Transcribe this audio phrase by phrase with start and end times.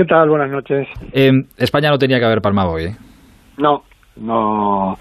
[0.00, 0.30] ¿Qué tal?
[0.30, 0.88] Buenas noches.
[1.12, 2.84] Eh, España no tenía que haber palmado hoy.
[2.84, 2.96] ¿eh?
[3.58, 3.82] No,
[4.16, 4.96] no,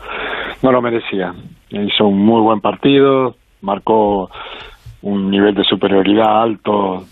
[0.61, 1.33] no lo merecía.
[1.69, 4.29] Hizo un muy buen partido, marcó
[5.01, 7.05] un nivel de superioridad alto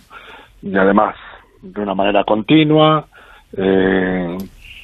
[0.61, 1.15] y además
[1.61, 3.05] de una manera continua.
[3.55, 4.37] Eh,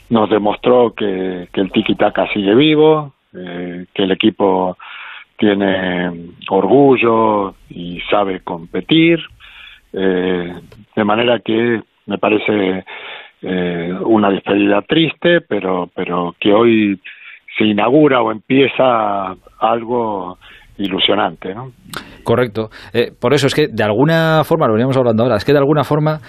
[0.09, 4.77] nos demostró que, que el tiki-taka sigue vivo, eh, que el equipo
[5.37, 9.19] tiene orgullo y sabe competir,
[9.91, 10.53] eh,
[10.95, 12.83] de manera que me parece
[13.41, 16.99] eh, una despedida triste, pero, pero que hoy
[17.57, 20.37] se inaugura o empieza algo
[20.77, 21.71] ilusionante, ¿no?
[22.23, 22.69] Correcto.
[22.93, 25.59] Eh, por eso es que de alguna forma, lo veníamos hablando ahora, es que de
[25.59, 26.19] alguna forma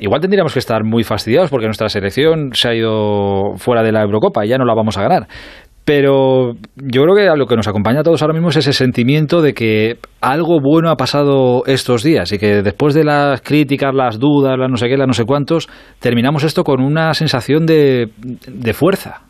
[0.00, 4.02] igual tendríamos que estar muy fastidiados porque nuestra selección se ha ido fuera de la
[4.02, 5.26] Eurocopa y ya no la vamos a ganar.
[5.88, 9.40] Pero yo creo que lo que nos acompaña a todos ahora mismo es ese sentimiento
[9.40, 14.20] de que algo bueno ha pasado estos días y que después de las críticas, las
[14.20, 15.66] dudas, las no sé qué, las no sé cuántos,
[15.98, 19.22] terminamos esto con una sensación de, de fuerza.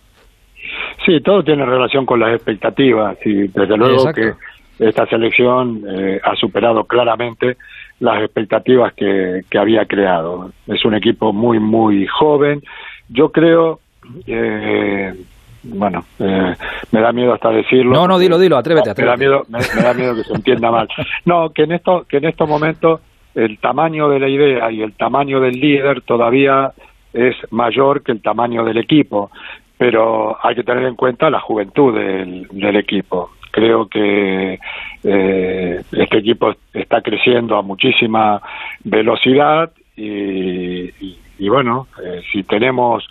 [1.06, 4.20] Sí, todo tiene relación con las expectativas y desde luego Exacto.
[4.20, 7.54] que esta selección eh, ha superado claramente
[8.00, 10.50] las expectativas que, que, había creado.
[10.66, 12.62] Es un equipo muy, muy joven.
[13.10, 13.78] Yo creo,
[14.26, 15.12] eh,
[15.62, 16.54] bueno, eh,
[16.92, 17.92] me da miedo hasta decirlo.
[17.92, 18.90] No, no, dilo, dilo, atrévete.
[18.90, 19.18] atrévete.
[19.18, 20.88] Me, da miedo, me, me, da miedo que se entienda mal.
[21.24, 23.00] No, que en, esto, que en estos momentos
[23.34, 26.72] el tamaño de la idea y el tamaño del líder todavía
[27.12, 29.30] es mayor que el tamaño del equipo
[29.78, 33.30] pero hay que tener en cuenta la juventud del, del equipo.
[33.52, 34.58] Creo que
[35.04, 38.42] eh, este equipo está creciendo a muchísima
[38.84, 43.08] velocidad y, y, y bueno, eh, si tenemos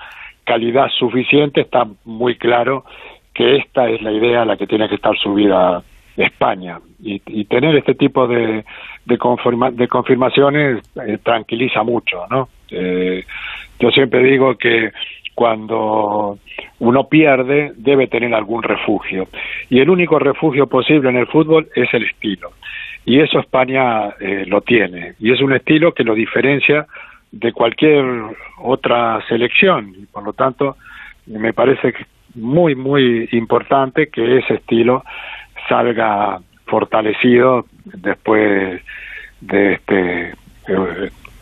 [0.48, 2.86] calidad suficiente está muy claro
[3.34, 5.84] que esta es la idea a la que tiene que estar subida
[6.16, 6.80] España.
[7.00, 8.66] Y, tener este tipo de,
[9.06, 9.18] de,
[9.74, 12.50] de confirmaciones eh, tranquiliza mucho, ¿no?
[12.72, 13.24] Eh,
[13.80, 14.92] yo siempre digo que
[15.36, 16.40] cuando
[16.80, 19.28] uno pierde debe tener algún refugio.
[19.70, 22.54] Y el único refugio posible en el fútbol es el estilo.
[23.06, 25.14] Y eso España eh, lo tiene.
[25.20, 26.88] Y es un estilo que lo diferencia
[27.40, 28.04] de cualquier
[28.58, 29.94] otra selección.
[29.98, 30.78] Y por lo tanto
[31.26, 31.94] me parece
[32.36, 35.04] muy muy importante que ese estilo
[35.68, 38.82] salga fortalecido después
[39.42, 40.34] de este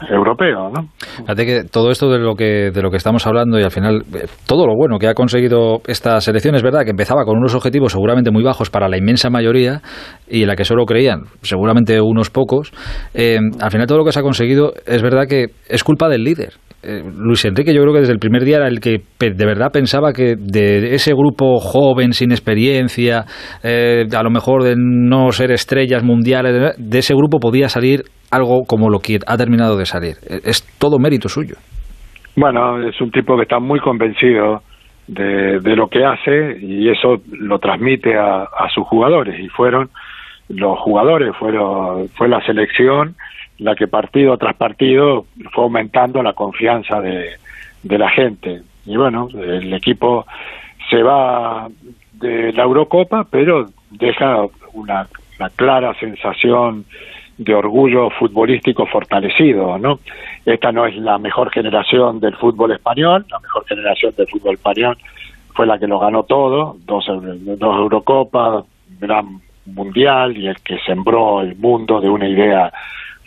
[0.09, 0.89] europeo, ¿no?
[0.97, 4.03] Fíjate que todo esto de lo que de lo que estamos hablando y al final
[4.13, 7.55] eh, todo lo bueno que ha conseguido esta selección es verdad que empezaba con unos
[7.55, 9.81] objetivos seguramente muy bajos para la inmensa mayoría
[10.27, 12.71] y en la que solo creían seguramente unos pocos.
[13.13, 16.23] Eh, al final todo lo que se ha conseguido es verdad que es culpa del
[16.23, 16.53] líder.
[16.85, 19.71] Eh, Luis Enrique yo creo que desde el primer día era el que de verdad
[19.73, 23.25] pensaba que de ese grupo joven, sin experiencia,
[23.63, 28.63] eh, a lo mejor de no ser estrellas mundiales, de ese grupo podía salir algo
[28.67, 30.15] como lo que ha terminado de salir.
[30.29, 31.55] Es todo mérito suyo.
[32.35, 34.61] Bueno, es un tipo que está muy convencido
[35.07, 39.89] de, de lo que hace y eso lo transmite a, a, sus jugadores y fueron
[40.49, 43.15] los jugadores, fueron, fue la selección
[43.59, 47.31] la que partido tras partido fue aumentando la confianza de,
[47.83, 48.61] de la gente.
[48.85, 50.25] Y bueno, el equipo
[50.89, 51.67] se va
[52.13, 55.07] de la Eurocopa, pero deja una,
[55.55, 56.85] clara sensación
[57.37, 59.99] de orgullo futbolístico fortalecido, ¿no?
[60.45, 64.97] Esta no es la mejor generación del fútbol español, la mejor generación del fútbol español
[65.53, 68.63] fue la que lo ganó todo, dos, dos Eurocopas,
[68.99, 72.71] gran mundial y el que sembró el mundo de una idea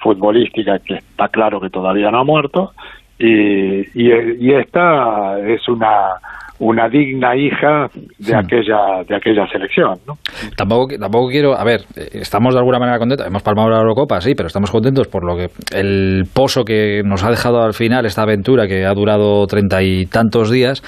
[0.01, 2.73] futbolística que está claro que todavía no ha muerto
[3.19, 6.15] y, y, y esta es una
[6.61, 7.87] una digna hija
[8.19, 10.15] de aquella de aquella selección ¿no?
[10.57, 14.35] tampoco tampoco quiero a ver estamos de alguna manera contentos hemos palmado la Eurocopa sí
[14.37, 18.23] pero estamos contentos por lo que el pozo que nos ha dejado al final esta
[18.23, 20.83] aventura que ha durado treinta y tantos días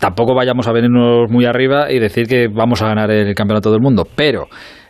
[0.00, 3.80] tampoco vayamos a venirnos muy arriba y decir que vamos a ganar el campeonato del
[3.80, 4.46] mundo pero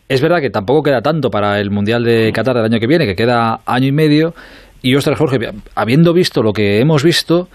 [0.09, 3.07] es verdad que tampoco queda tanto para el Mundial de Qatar del año que viene,
[3.07, 4.35] que queda año y medio.
[4.83, 5.39] Y ostras, Jorge,
[5.75, 7.49] habiendo visto lo que hemos visto,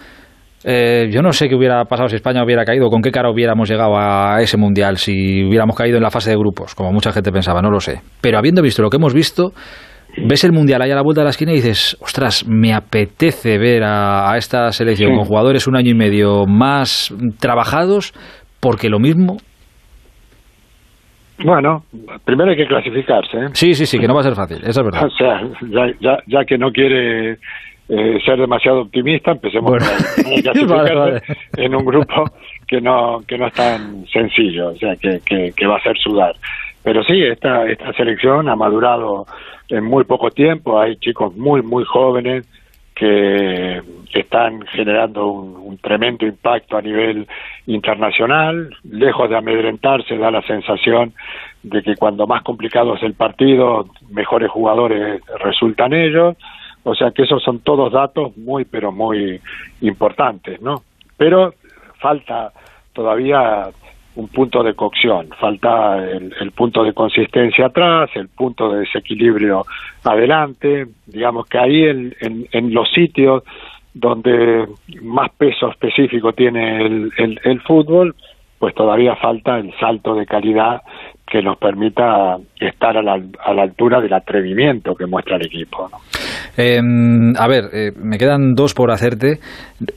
[0.63, 3.69] eh, yo no sé qué hubiera pasado si España hubiera caído, con qué cara hubiéramos
[3.69, 7.31] llegado a ese Mundial, si hubiéramos caído en la fase de grupos, como mucha gente
[7.31, 8.01] pensaba, no lo sé.
[8.19, 9.53] Pero habiendo visto lo que hemos visto,
[10.17, 13.59] ves el Mundial ahí a la vuelta de la esquina y dices, ostras, me apetece
[13.59, 15.16] ver a, a esta selección sí.
[15.16, 18.13] con jugadores un año y medio más trabajados,
[18.59, 19.37] porque lo mismo
[21.44, 21.84] bueno,
[22.26, 23.38] primero hay que clasificarse.
[23.38, 23.47] ¿eh?
[23.53, 25.06] Sí, sí, sí, que no va a ser fácil, eso es verdad.
[25.09, 27.38] O sea, ya, ya, ya que no quiere
[27.90, 29.86] eh, ser demasiado optimista, empecemos bueno.
[29.86, 31.22] a vale, vale.
[31.58, 32.26] en un grupo
[32.68, 35.97] que no que no es tan sencillo, o sea, que, que, que va a ser
[35.97, 36.36] sudar.
[36.84, 39.26] Pero sí, esta, esta selección ha madurado
[39.70, 42.47] en muy poco tiempo, hay chicos muy, muy jóvenes
[42.99, 43.81] que
[44.13, 47.25] están generando un, tremendo impacto a nivel
[47.67, 51.13] internacional, lejos de amedrentarse, da la sensación
[51.63, 56.35] de que cuando más complicado es el partido, mejores jugadores resultan ellos,
[56.84, 59.40] o sea que esos son todos datos muy, pero muy
[59.79, 60.81] importantes, ¿no?
[61.16, 61.53] Pero
[61.99, 62.52] falta
[62.91, 63.69] todavía
[64.19, 69.66] un punto de cocción, falta el, punto de consistencia atrás, el punto de desequilibrio
[70.03, 73.43] adelante, digamos que ahí en, en, los sitios
[73.93, 74.67] donde
[75.01, 78.13] más peso específico tiene el, el, fútbol,
[78.59, 80.81] pues todavía falta el salto de calidad
[81.25, 85.87] que nos permita estar a la, a la altura del atrevimiento que muestra el equipo.
[85.89, 85.97] ¿no?
[86.58, 89.40] Em, a ver, eh, me quedan dos por hacerte.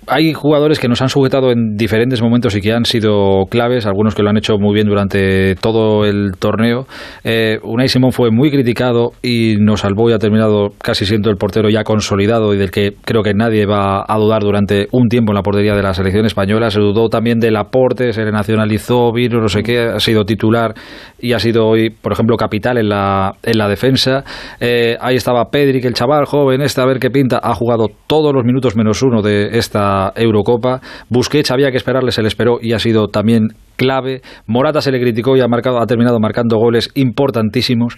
[0.06, 4.14] Hay jugadores que nos han sujetado en diferentes momentos y que han sido claves, algunos
[4.14, 6.86] que lo han hecho muy bien durante todo el torneo.
[7.24, 11.36] Eh, Unai Simón fue muy criticado y nos salvó y ha terminado casi siendo el
[11.36, 15.32] portero ya consolidado y del que creo que nadie va a dudar durante un tiempo
[15.32, 16.70] en la portería de la selección española.
[16.70, 20.74] Se dudó también del aporte, se le nacionalizó, vino, no sé qué, ha sido titular
[21.18, 24.24] y ha sido hoy, por ejemplo, capital en la, en la defensa.
[24.60, 27.54] Eh, ahí estaba Pedri, que el chaval joven en este, a ver qué pinta, ha
[27.54, 30.80] jugado todos los minutos menos uno de esta Eurocopa.
[31.08, 34.20] Busquets había que esperarle, se le esperó y ha sido también clave.
[34.46, 37.96] Morata se le criticó y ha, marcado, ha terminado marcando goles importantísimos.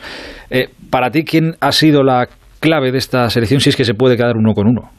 [0.51, 2.27] Eh, para ti, ¿quién ha sido la
[2.61, 4.91] clave de esta selección si es que se puede quedar uno con uno?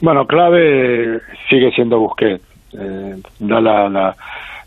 [0.00, 2.42] Bueno, clave sigue siendo Busquets.
[2.74, 4.14] Eh, da la,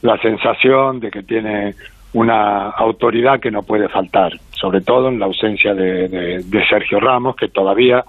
[0.02, 1.74] la sensación de que tiene
[2.14, 7.48] una autoridad que no puede faltar, sobre todo en la ausencia de, Sergio Ramos, que
[7.48, 8.04] todavía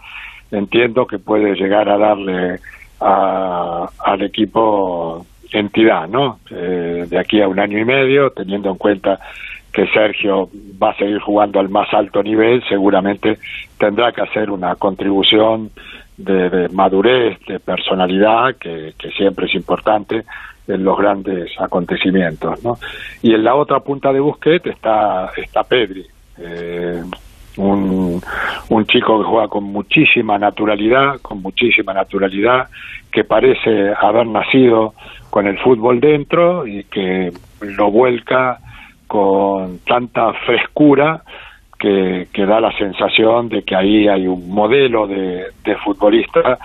[0.51, 2.59] entiendo que puede llegar a darle
[3.01, 6.41] al equipo entidad, ¿no?
[6.51, 9.21] Eh, de aquí a un año y medio, teniendo en cuenta
[9.73, 10.49] que Sergio
[10.83, 13.39] va a seguir jugando al más alto nivel, seguramente
[13.79, 15.71] tendrá que hacer una contribución
[16.17, 20.25] de, madurez, de personalidad, que siempre es importante
[20.69, 22.79] en los grandes acontecimientos, ¿no?
[23.23, 26.05] Y en la otra punta de Busquets está, está Pedri,
[26.39, 27.03] eh,
[27.57, 28.21] un,
[28.69, 32.69] un chico que juega con muchísima naturalidad, con muchísima naturalidad,
[33.11, 34.95] que parece haber nacido
[35.31, 38.59] con el fútbol dentro y que lo vuelca
[39.07, 41.23] con tanta frescura
[41.79, 46.59] que, que da la sensación de que ahí hay un modelo de, de futbolista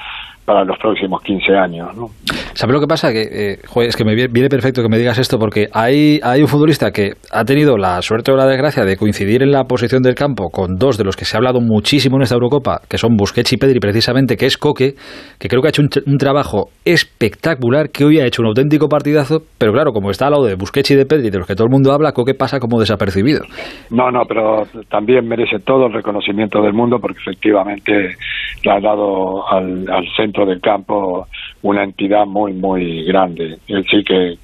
[0.45, 1.95] para los próximos 15 años.
[1.95, 2.09] ¿no?
[2.53, 3.11] ¿Sabes lo que pasa?
[3.11, 3.57] Que, eh,
[3.87, 7.13] es que me viene perfecto que me digas esto porque hay, hay un futbolista que
[7.31, 10.75] ha tenido la suerte o la desgracia de coincidir en la posición del campo con
[10.77, 13.57] dos de los que se ha hablado muchísimo en esta Eurocopa, que son Busquets y
[13.57, 14.93] Pedri precisamente, que es Coque,
[15.39, 19.39] que creo que ha hecho un, trabajo espectacular, que hoy ha hecho un auténtico partidazo,
[19.57, 21.65] pero claro, como está al lado de Busquets y de Pedri, de los que todo
[21.65, 23.41] el mundo habla, Coque pasa como desapercibido.
[23.89, 28.15] No, no, pero también merece todo el reconocimiento del mundo porque efectivamente
[28.63, 31.27] le ha dado al, al centro del campo
[31.63, 33.59] una entidad muy, muy grande.
[33.67, 34.37] Él sí que,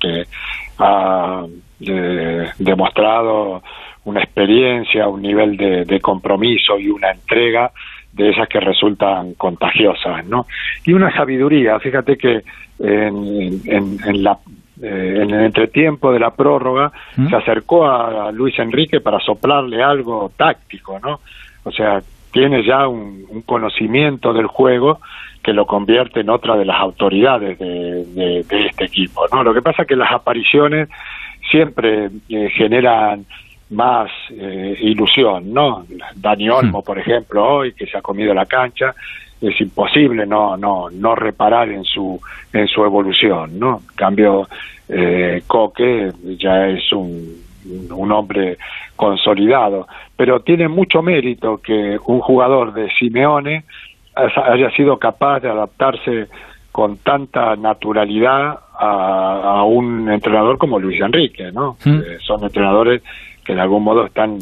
[0.80, 1.46] ha
[1.82, 3.64] eh, demostrado
[4.06, 7.72] una experiencia, un nivel de, compromiso y una entrega
[8.14, 10.48] de esas que resultan contagiosas, ¿no?
[10.86, 12.42] Y una sabiduría, fíjate que
[12.80, 14.38] en, en, la
[14.82, 17.30] eh, en el entretiempo de la prórroga ¿Mm?
[17.30, 21.20] se acercó a, Luis Enrique para soplarle algo táctico, ¿no?
[21.64, 22.00] O sea,
[22.38, 25.00] tiene ya un conocimiento del juego
[25.42, 29.26] que lo convierte en otra de las autoridades de, este equipo.
[29.32, 29.44] ¿no?
[29.44, 30.88] Lo que pasa es que las apariciones
[31.50, 33.26] siempre eh, generan
[33.72, 35.86] más eh, ilusión, ¿no?
[36.16, 38.94] Dani Olmo, por ejemplo, hoy que se ha comido la cancha,
[39.42, 42.20] es imposible no no no reparar en su
[42.54, 43.82] en su evolución, ¿no?
[43.90, 44.48] En cambio,
[44.90, 47.47] eh, Coque ya es un,
[47.92, 48.58] un hombre
[48.96, 53.64] consolidado, pero tiene mucho mérito que un jugador de Simeone
[54.16, 56.28] haya sido capaz de adaptarse
[56.72, 61.78] con tanta naturalidad a, un entrenador como Luis Enrique, ¿no?
[61.84, 61.98] Mm.
[61.98, 63.02] Eh, son entrenadores
[63.44, 64.38] que de algún modo están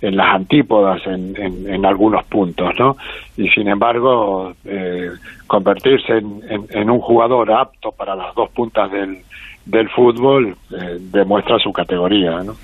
[0.00, 2.96] en las antípodas en, en, algunos puntos, ¿no?
[3.36, 5.10] Y sin embargo, eh,
[5.46, 9.18] convertirse en, un jugador apto para las dos puntas del,
[9.66, 12.54] del fútbol eh, demuestra su categoría, ¿no?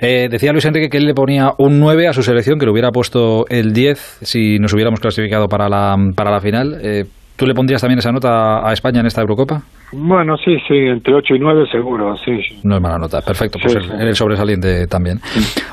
[0.00, 2.72] Eh, decía Luis Enrique que él le ponía un 9 a su selección, que le
[2.72, 6.78] hubiera puesto el 10 si nos hubiéramos clasificado para la, para la final.
[6.82, 7.04] Eh,
[7.36, 9.62] ¿Tú le pondrías también esa nota a España en esta Eurocopa?
[9.92, 13.74] Bueno, sí, sí, entre 8 y 9 seguro, sí, No es mala nota, perfecto, pues
[13.74, 15.18] el, el, sobresaliente también.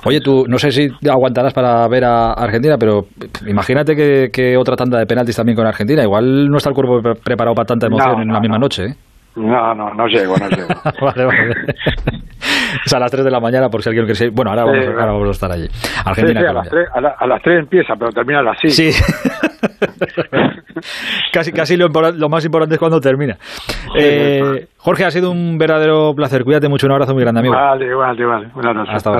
[0.06, 3.02] Oye, tú, no sé si aguantarás para ver a Argentina, pero
[3.48, 6.02] imagínate que, otra tanda de penaltis también con Argentina.
[6.04, 8.96] Igual no está el cuerpo preparado para tanta emoción en la misma noche, ¿eh?
[9.36, 10.68] No, no, no llego, no llego.
[11.02, 11.56] vale, vale.
[12.94, 14.30] a las 3 de la mañana, por si alguien quiere.
[14.32, 15.68] Bueno, ahora vamos, ahora vamos a estar allí.
[16.06, 18.74] Argentina, a, las 3, a, las 3 empieza, pero termina a las 5.
[18.74, 18.92] Sí.
[21.32, 23.38] casi casi lo, más importante es cuando termina.
[23.96, 26.44] Eh, Jorge, ha sido un verdadero placer.
[26.44, 26.88] Cuídate mucho.
[26.88, 27.56] Un abrazo muy grande, amigo.
[27.56, 28.48] Vale, vale, vale.
[28.90, 29.20] Hasta ahora.